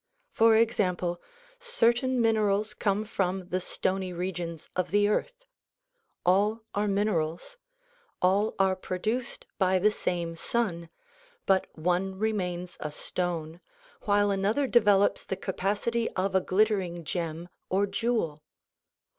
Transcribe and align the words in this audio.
For 0.31 0.55
example, 0.55 1.21
certain 1.59 2.19
minerals 2.19 2.73
come 2.73 3.05
from 3.05 3.49
the 3.49 3.61
stony 3.61 4.11
regions 4.13 4.67
of 4.75 4.89
the 4.89 5.07
earth. 5.07 5.45
All 6.25 6.63
are 6.73 6.87
minerals; 6.87 7.57
all 8.19 8.55
are 8.57 8.75
produced 8.75 9.45
by 9.59 9.77
the 9.77 9.91
same 9.91 10.33
sun, 10.35 10.89
but 11.45 11.67
one 11.77 12.17
remains 12.17 12.77
a 12.79 12.91
stone 12.91 13.61
while 14.05 14.31
another 14.31 14.65
develops 14.65 15.23
the 15.23 15.35
capacity 15.37 16.09
of 16.15 16.33
a 16.33 16.41
glittering 16.41 17.03
gem 17.03 17.49
or 17.69 17.85
jewel. 17.85 18.41